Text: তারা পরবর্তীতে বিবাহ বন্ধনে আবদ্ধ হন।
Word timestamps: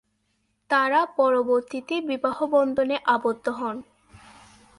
তারা 0.69 1.01
পরবর্তীতে 1.17 1.95
বিবাহ 2.01 2.37
বন্ধনে 2.45 2.95
আবদ্ধ 3.05 3.45
হন। 3.49 3.77